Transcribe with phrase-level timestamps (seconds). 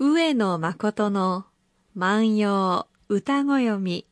[0.00, 1.44] 上野誠の
[1.96, 4.06] 万葉歌ご読み。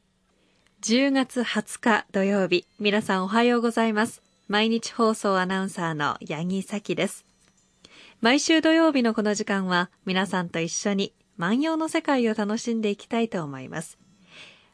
[0.83, 2.67] 10月20日土曜日。
[2.81, 4.21] 皆さんおはようございます。
[4.49, 7.25] 毎日放送アナウンサーの八木咲です。
[8.21, 13.97] 毎週土曜日のこの時間は皆さんと一緒に万葉の世界を楽しんでいきたいと思います。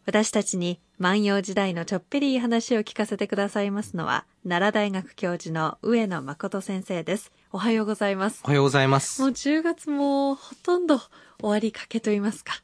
[0.05, 7.31] 私たちに万葉時代のちょっぴりいい話を聞かせてくださいますのは奈良大学教授の上野誠先生です。
[7.53, 8.41] おはようございます。
[8.45, 9.23] おはようございます。
[9.23, 11.11] もう10月もほとんど終
[11.43, 12.55] わりかけと言いますか。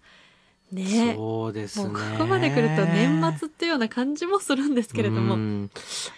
[0.73, 1.87] ねそうですね。
[1.87, 5.69] もうここまで来ると年末っていうような感じもするんですけれども。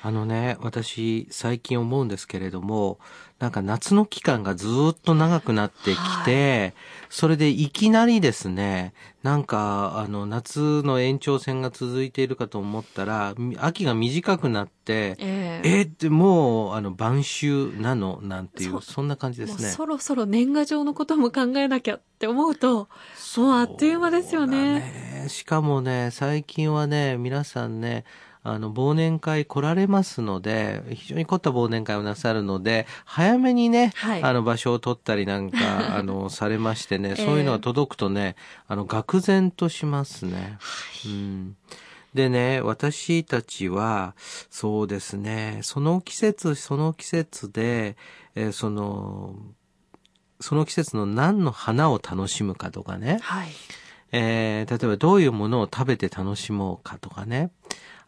[0.03, 2.99] あのね、私最近思うんですけれども、
[3.41, 6.75] なんか夏の期間がずっと長くなってきて、はい、
[7.09, 17.47] それでいきなりですね、なんかあの夏の延長戦が続いているかと思ったら、秋が短くなって、えー、えー、ってもうあの晩秋
[17.81, 19.71] なのなんていうそんな感じですね。
[19.71, 22.89] そろそろ年賀状のことも考えなきゃって思うと、
[23.39, 24.81] もうあっという間ですよね。
[24.81, 28.05] ねしかもね、最近はね、皆さんね、
[28.43, 35.59] あの、忘年会来られますので、非常に凝った忘年会をなさるので、早めにね、はい、あの、場所を取ったりなんか、
[35.97, 40.57] あの、されましてね、そういうのが届くとね、あの、愕然としますね。
[40.59, 41.57] はい、うん。
[42.15, 44.15] でね、私たちは、
[44.51, 47.97] そうですね、その季節、その季節で、
[48.35, 49.37] えー、その、
[50.41, 53.49] その季節の何の花を楽しむかとかね、はい、
[54.13, 57.51] えー、例えばどういうものを食べて楽しもうかとかね、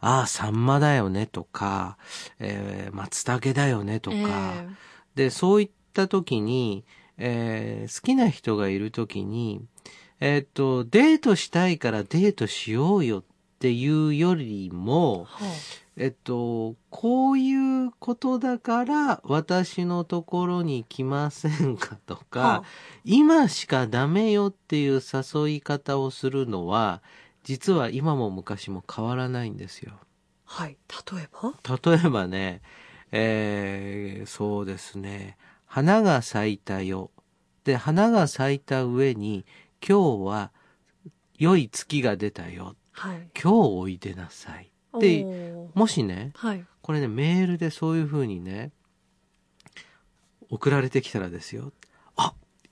[0.05, 1.97] ああ、サンマだよねとか、
[2.37, 4.67] えー、松茸だよねとか、えー、
[5.15, 6.83] で、そういった時に、
[7.17, 9.61] えー、好きな人がいる時に、
[10.19, 13.23] えっ、と、デートしたいからデートしようよっ
[13.59, 15.49] ていうよりも、はい、
[15.95, 22.63] えっと、こういうことだから私のところに来ませんかとか、はあ、
[23.05, 27.01] 今しかダメよっていう誘い方をするのは、
[27.43, 29.93] 実は今も昔も変わらないんですよ。
[30.45, 30.77] はい。
[31.13, 31.53] 例えば？
[31.91, 32.61] 例えばね、
[33.11, 35.37] えー、そうですね。
[35.65, 37.11] 花が咲いたよ。
[37.63, 39.45] で、花が咲いた上に、
[39.87, 40.51] 今日は
[41.37, 42.75] 良い月が出たよ。
[42.91, 44.71] はい、今日おいでなさい。
[44.99, 45.25] で、
[45.73, 48.71] もしね、はい、これね、メールでそういうふうにね、
[50.49, 51.71] 送られてきたらですよ。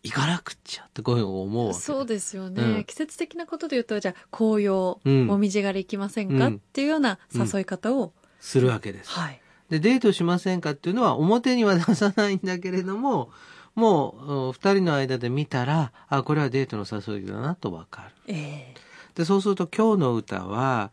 [0.03, 13.29] 行かなくちゃってこういうの思うそうですよね、うん、季節的なことで言うとじゃあ紅葉、うん、もみじ狩り行きませんか、うん、っていうような誘い方を、するわけです、はい、でデートしませんかっていうのは表には出さないんだけれども
[13.75, 20.91] もう二人の間で見たらあこれはデートの誘いだなとわかる、えー、でそうすると今日の歌は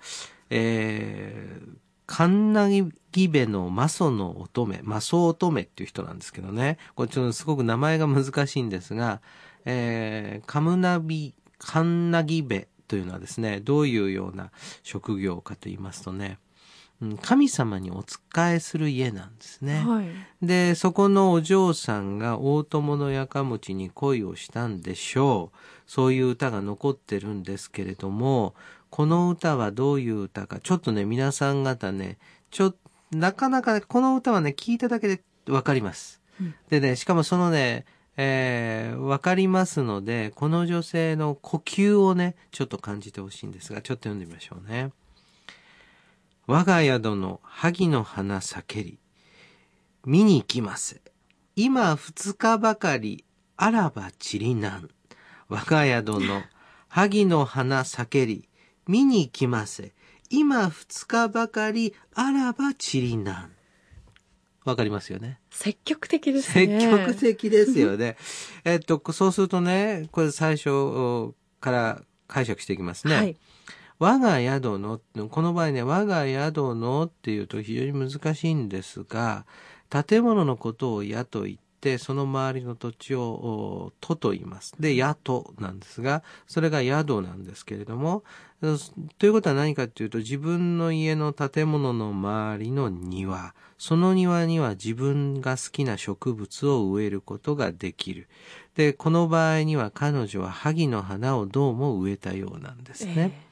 [0.50, 1.76] えー、
[2.06, 2.84] カンナギ
[3.26, 6.78] ベのマソの乙女、マソ乙女っていう人なんですけどね。
[6.94, 9.20] これちょっとすごく名前が難しいんですが、
[9.64, 14.52] えー、カムナビ、カンナギベというのはですね、どういうような
[14.82, 16.38] 職業かと言いますとね、
[17.22, 19.84] 神様にお仕えする家なんですね。
[19.86, 20.06] はい、
[20.42, 25.58] で、そこのお嬢さんが大友のやかもちに恋をしたんでしょう。
[25.86, 28.54] そういう歌が残ってるんですけれども、
[28.90, 32.18] この歌はどういう歌か、ちょっとね、皆さん方ね、
[32.50, 32.74] ちょ、
[33.10, 36.20] なかなか、この歌はね、聞いただけでわかります。
[36.40, 37.86] うん、でね、しかもそのね、
[38.16, 44.90] えー、わかりますので、この女性の呼吸をね、ちょっと感じてほしいんですが、ちょっと読んでみましょうね。
[46.48, 48.98] 我が宿の萩の花咲けり、
[50.04, 51.00] 見に来ます。
[51.54, 53.24] 今二日ばかり、
[53.56, 54.88] あらばちりなん。
[55.48, 56.42] 我が宿の
[56.88, 58.48] 萩の花咲けり、
[58.86, 59.92] 見に来ます。
[60.30, 63.52] 今二日ばかり、あらばちりなん。
[64.64, 65.40] わかりますよね。
[65.50, 66.80] 積極的ですね。
[66.80, 68.16] 積極的ですよね。
[68.64, 73.14] えっと、そうするとね、これ最初から解釈していきますね。
[73.14, 73.36] はい。
[73.98, 75.00] 我が宿の、
[75.30, 79.46] この場合ね、我が宿のっていうと非常に難しいんですが、
[79.90, 84.74] 建物のことを宿と言って、その周りの土地を都と言います。
[84.80, 88.24] で、宿なんですが、それが宿なんですけれども、
[89.18, 98.28] ということは何かっていうと、自分の家の建物の周りの庭、その庭には自分が好きな植物を植えることができる。
[98.74, 103.12] で、この場合には彼女は萩の花をどうも植えたようなんですね。
[103.16, 103.48] えー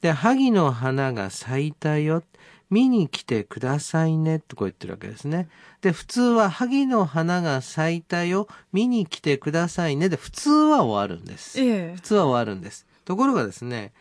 [0.00, 2.22] で、萩の花が咲いたよ。
[2.70, 5.48] 見に来てくださいねってこう言ってるわけですね。
[5.80, 8.46] で、普通は萩の花が咲いたよ。
[8.72, 10.08] 見に来てくださいね。
[10.08, 11.60] で、普通は終わるんです。
[11.60, 12.86] ええ、普通は終わるんです。
[13.04, 13.92] ところがですね、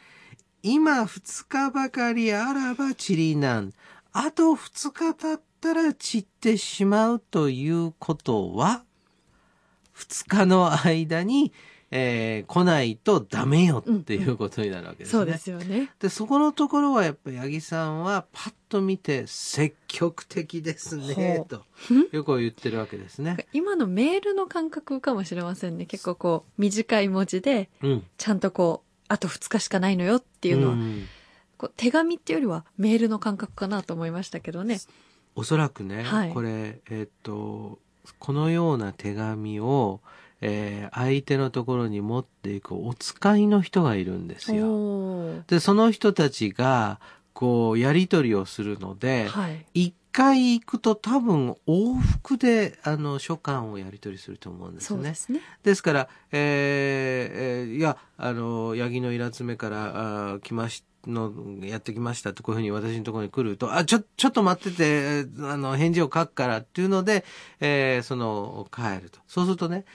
[0.64, 3.72] 今二日ばかりあらばちりなん。
[4.12, 8.84] あと二日経ったら散ってしまうということは、
[9.94, 11.54] 二日の間に
[11.90, 15.12] えー、来ないとダメよっていうことになるわけですね。
[15.12, 15.90] そうですよね。
[16.00, 21.64] で、そこのところはやっぱり八木さんはパッと見て積極的ですね、と
[22.12, 23.48] よく言ってるわけですね。
[23.54, 25.86] 今のメールの感覚かもしれませんね。
[25.86, 27.70] 結構こう、短い文字で、
[28.18, 31.06] ちゃんとこう、あと2日しかないのよっていうのは、うん、
[31.58, 34.80] こう手紙っていうよりはメールの感覚かなと思いましたけどね。
[35.36, 37.80] おそらくね、はい、これ、えっ、と、
[38.20, 40.02] このような手紙を、
[40.42, 45.44] えー、相手のところに持っていくお使いの人がいるんですよ。
[45.48, 47.00] で、その人たちが、
[47.34, 55.04] こう、やり取りをするので、一、はい、回行くと多分往復で、あの、書簡をやり取りすると思うんですね。
[55.04, 55.42] ですね。
[55.64, 60.88] ですから、えー、えー、いや、あの、ヤギのイラつ目からあ来ました。
[61.06, 61.32] の、
[61.66, 67.24] やってきましたと、こういうふうに私のところに来ると、あ、ちょ、ちょっと待ってて、あの、返事を書くからっていうので、
[67.60, 69.20] えー、その、帰ると。
[69.28, 69.86] そうするとね、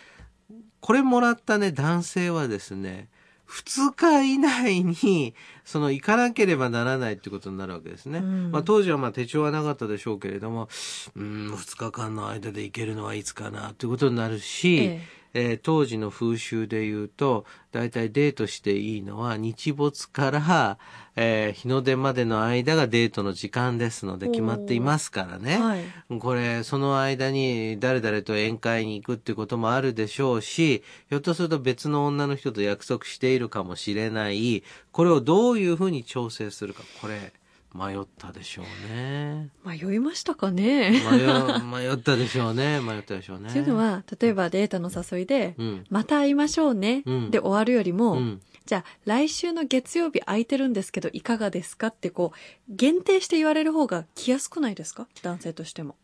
[0.81, 3.09] これもらったね、男性はですね、
[3.49, 5.35] 2日以内に、
[5.65, 8.19] その行かなければならないってことになるわけですね。
[8.19, 10.69] うん、まあ当時はまあ手帳はなかったでしょうけれども、
[11.15, 14.83] うん、2日間の間で行けるのはいつかなっていうことになるし、え
[15.19, 20.79] ええー、当時の風習で言うと、だいたいデートしていいのは日没から、
[21.17, 25.59] えー、日の出までの間がデートの時間ですので決まっていますからね。
[25.59, 34.63] はい、これ、その間に誰々と宴会に行くっていうこともあるでしょうし、ひょっとすると別の女の人と約束しているかもしれない。
[34.91, 37.33] これをどういうふうに調整するか、これ。
[37.75, 39.49] 迷ったでしょうね。
[39.65, 40.91] 迷いましたかね？
[40.91, 42.81] 迷迷ったでしょうね。
[42.81, 43.51] 迷ったでしょうね。
[43.51, 51.87] というのは、例えばデートの誘いで、うん、また会いましょうね、うん、で終わるよりも、うん、じゃあ来週の月曜日空いてるんですけどいかがですか？
[51.87, 52.39] ってこう、
[52.69, 55.07] 限定して言われる方が来やすくないですか？
[55.23, 55.97] 男性としても。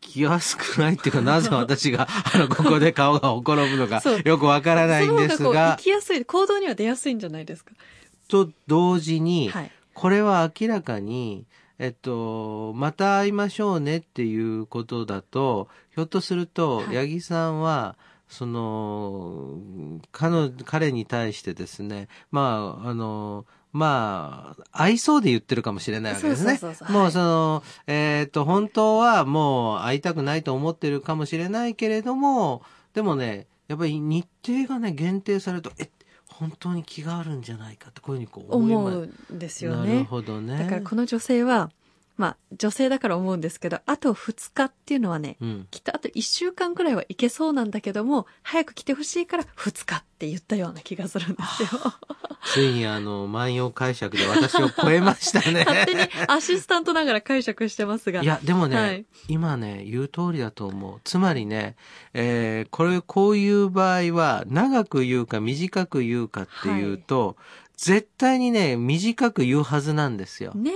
[0.00, 5.76] 来やすくないっていうか、なぜ私が、 あの、ここで顔がほころぶのか、よくわからないんですが。
[5.76, 7.72] 行きやすい、行動には出やすいんじゃないですか？
[8.26, 11.44] と同時に、はい、これは明らかに、
[11.80, 17.96] えっと、また会いましょうねっていうことだと、ひょっとすると、八木さんは、
[18.28, 19.58] その、
[20.12, 26.60] 彼彼に対してですね、まあ、あの、まあ、合いそうで言ってるかもしれないわけですね。
[26.90, 32.62] もうその、えっ、と、本当はもう会いたくないと思ってるかもしれないけれども、
[32.94, 35.90] でもね、やっぱり日程がね、限定されると、え、
[36.28, 39.94] 本当に気があるんじゃないかってこういうふうにこう思うんですよね。
[39.94, 40.58] なるほどね。
[40.58, 41.70] だからこの女性は
[42.18, 51.68] まあ、女性だから思うんですけど、あと2日っていうのはね、うん、きっとあと1週間くらいはいけそうなんだけども、早く来てほしいから2日って言ったような気がするんですよ。
[52.42, 55.64] ついにあの、万葉解釈で私を超えましたね。
[55.64, 58.22] 勝手にアシスタントながら解釈してますが。
[58.22, 61.00] いや、でもね、はい、今ね、言う通りだと思う。
[61.04, 61.76] つまりね、
[62.14, 67.36] えー、これ、こういう場合は、長く言うか短く言うかっていうと、はい、
[67.76, 70.52] 絶対にね、短く言うはずなんですよ。
[70.56, 70.72] ね。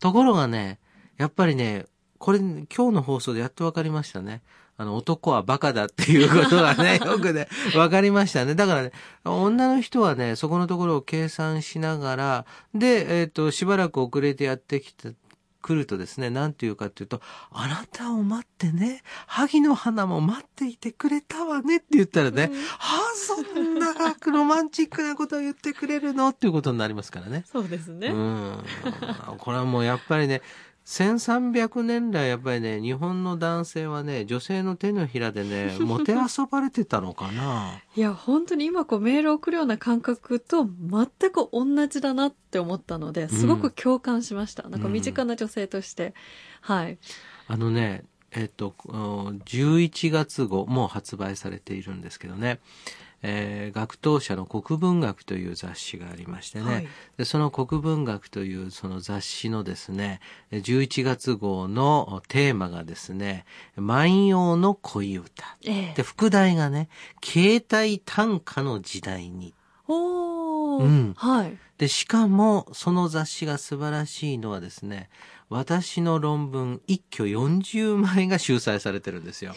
[0.00, 0.78] ところがね、
[1.18, 1.86] やっぱりね、
[2.18, 4.42] これ、今日の放送でやっと分かりましたね。
[4.78, 8.54] あの、男はバカだっていうことがね、 よくね、分かりましたね。
[8.54, 8.92] だからね、
[9.24, 15.14] 女の人はね、そこのところを計算しながら、で、えっ、ー、と、しばらく遅れてやってきて、
[15.62, 17.20] 来るとですね、なんていうかっていうと、
[17.50, 23.92] あなたを待ってね、萩の花も待っていてくれたわねって言ったらね、うん、はあ、そんな
[24.26, 26.28] ロマンチックなことを言ってくれるの？
[26.28, 27.44] っていうことになりますからね。
[27.50, 28.08] そうですね。
[28.08, 28.64] うん。
[29.38, 30.40] これはもうやっぱりね、
[30.86, 37.82] 1300年来やっぱりね、日本の男性はね、女性の手のひらでね、 もてあそばれてたのかな。
[37.96, 44.62] いや、本当に今こうメールを送るような感覚と全く同じだなって思ったので、すごく共感しました。
[44.62, 46.14] うん、なんか身近な女性として。
[46.68, 46.98] うん、はい。
[47.48, 52.60] あのね、えっと、11月号、もう発売されているんですけどね。
[53.22, 60.20] えー、学当社の国文学という雑誌がありましてね、はい、でその国文学というその雑誌のですね、
[60.52, 63.44] 11月号のテーマがですね、
[63.76, 65.56] 万葉の恋歌。
[65.64, 66.88] えー、で、副題がね、
[67.24, 69.54] 携帯短歌の時代に。
[69.88, 70.82] おー。
[70.82, 71.14] うん。
[71.16, 71.56] はい。
[71.78, 75.10] で、しかも、その雑誌が素晴らしいのはですね、
[75.48, 79.54] 私の論文一挙40枚が収載されてるんですよ。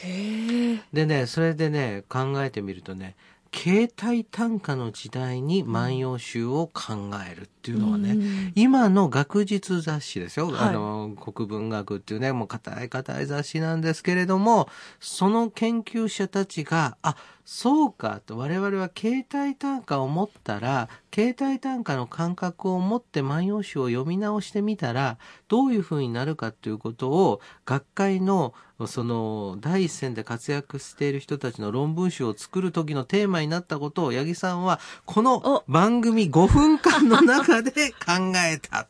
[0.94, 3.16] でね、それでね、考えてみるとね、
[3.54, 14.70] 携帯短歌の時代に万葉集を考えるっっていうのはね、今の学術雑誌ですよ、はい、あの、国文学っていうね、もう硬い硬い雑誌なんですけれども、
[15.02, 17.18] その研究者たちが、あ、
[17.52, 28.54] そうかと我々は携帯短歌を持ったら携帯短歌の感覚を持って万葉集を読み直してみたらどういうふうになるかということを学会の
[28.86, 38.88] その第一線で活躍している人たちの論文集を作る時のテーマになったことを八木さんはこの番組5分間の中で考えた。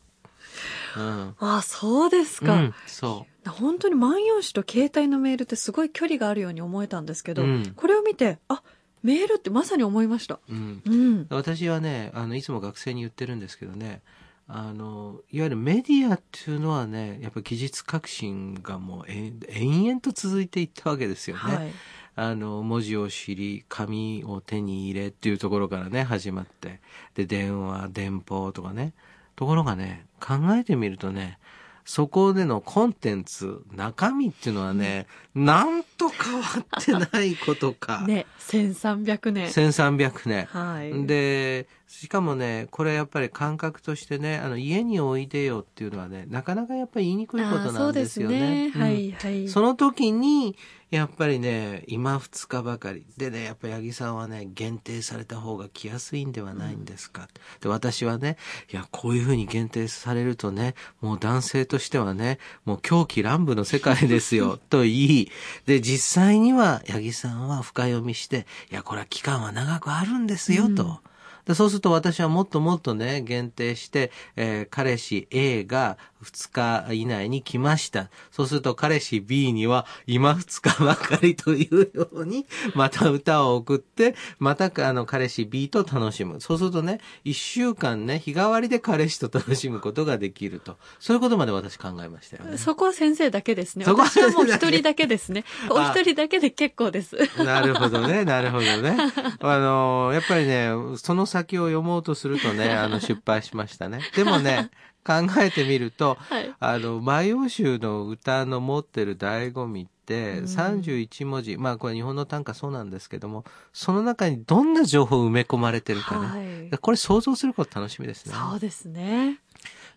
[0.96, 3.48] うん、あそうですか、うん、そう。
[3.48, 8.62] 本当に万葉紙と携帯のメールってすごい距離があるように思えたんですけど、うん、これを見てあ
[9.02, 10.82] メールってまさに思いました、うん。
[10.84, 14.02] うん、私はねあのいつも学生に言ってるんですけどね
[14.46, 21.42] あのいわゆるメディアっていうのはねやっぱ技術革新がもう延々と続いていったわけですよね。
[21.42, 21.72] はい、
[22.20, 26.80] あの文字を知り紙を手に入れっていうところからね始まって。
[27.14, 28.92] で電話電報とかね。
[29.36, 31.38] ところがね考えてみるとね
[31.86, 36.46] そこでのコンテンツ、中身っていうのはね、うん、なんと変わ
[36.80, 38.06] ってないことか。
[38.06, 39.48] ね、1300年。
[39.48, 40.46] 1300年。
[40.46, 41.06] はい。
[41.06, 48.38] で、しかもね、これやっぱり感覚としてね、あの、家においでよっていうのはね、なかなかやっぱり言いにくいことなんですよね。
[48.38, 48.82] そうですね。
[48.82, 49.48] はい、はい。
[49.48, 50.56] その時に、
[50.90, 53.04] やっぱりね、今2日ばかり。
[53.16, 57.22] でね、やっぱ八木さんはね、限定された方が来やすいんではないんですか。
[57.22, 57.28] うん、
[57.60, 58.36] で、私はね、
[58.72, 65.30] いや、こういうふうに限定されるとね、もう男性としてはね、もう狂気乱舞の世界ですよ、と言い、
[65.66, 70.84] で、実際には八木さんは深読みして、いや、これは期間は長くあるんですよ、と。
[70.84, 70.98] うん
[71.46, 78.10] でそうすると私はもっともっとね、限定して、えー、彼氏 A が2日以内に来ました。
[78.30, 86.40] そうすると彼氏 B には今2日ばかりというように、また歌を送って、またあの彼氏 B と楽しむ。
[86.40, 90.76] そうするとね、1週間ね、日替わりで彼氏と楽しむことができると。
[90.98, 92.58] そういうことまで私考えましたよね。
[92.58, 93.84] そこは先生だけですね。
[93.84, 95.44] そこは私はもう一人だけですね。
[95.70, 97.16] お一人だけで結構です。
[97.38, 98.96] なるほどね、なるほどね。
[99.40, 104.00] あの、やっぱりね、その先を読もうとするとね、あの、失敗しましたね。
[104.14, 104.70] でもね、
[105.04, 116.68] 考えてみると、はい、あの、万葉集の歌の持ってる醍醐味って、31文字、まあこれ日本の短歌そうなんですけども、その中にどんな情報埋め込まれてるかね。
[116.70, 118.34] はい、これ想像すること楽しみですね。
[118.34, 119.38] そうですね。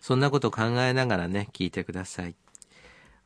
[0.00, 2.34] そんなこと考えながらね、聞いてください。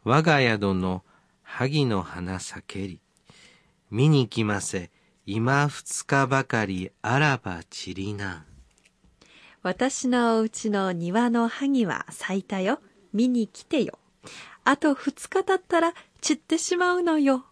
[0.05, 1.05] 我が宿の
[1.43, 3.01] 萩の花咲けり。
[3.91, 4.91] 見に来ませ。
[5.25, 8.45] 今二日ばかりあらばちりな。
[9.63, 12.81] 私のお家の庭の萩は咲いたよ。
[13.13, 13.99] 見に来てよ。
[14.65, 17.45] あと二日経ったら散ってしまうのよ。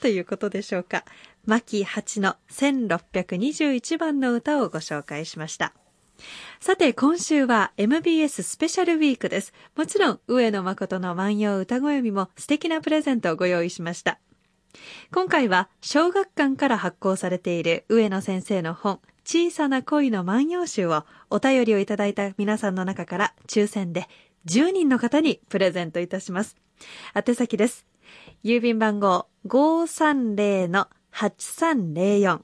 [0.00, 1.04] ということでしょうか。
[1.46, 5.72] 牧八の1621番の歌をご紹介しました。
[6.60, 9.52] さて、今週は MBS スペシャルウィークです。
[9.76, 14.18] もちろん、上野誠の万葉歌声みも素敵なプレゼントをご用意しました。
[15.12, 24.08] 今回は小学館から発行されている上野先生の本小さな恋の万葉集をお便りをいただいた皆さんの中から抽選で
[24.46, 26.56] 10人の方にプレゼントいたします。
[27.14, 27.86] 宛先です。
[28.44, 32.40] 郵便番号530-8304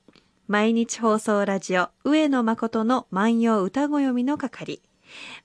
[0.48, 4.82] 毎日放送ラジオ上野誠の万葉歌ご読みの係。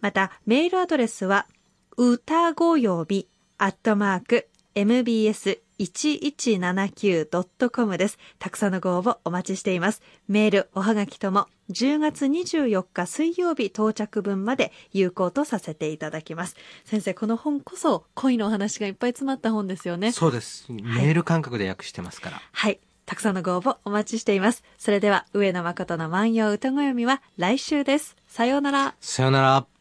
[0.01, 1.47] また、メールアドレスは、
[1.95, 8.17] 歌ご読み、アットマーク、mbs 1179.com です。
[8.39, 10.01] たくさんのご応募お待ちしています。
[10.27, 16.55] メール、おはがきとも10月24日水曜日到着分まで有効とさせていただきます。
[16.85, 20.11] 先生、この本こそ恋のお話がいっぱい詰まった本ですよね。
[20.11, 20.71] そうです。
[20.71, 22.41] メール感覚で訳してますから。
[22.51, 22.79] はい。
[23.05, 24.63] たくさんのご応募お待ちしています。
[24.77, 28.17] それでは、上野誠の万葉歌声読みは来週です。
[28.27, 28.95] さようなら。
[28.99, 29.76] さようなら。